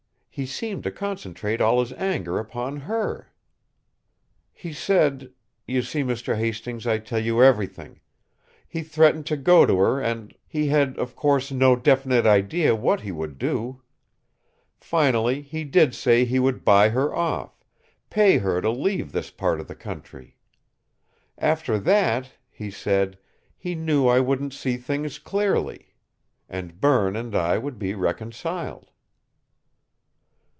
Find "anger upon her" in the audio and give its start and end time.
1.91-3.33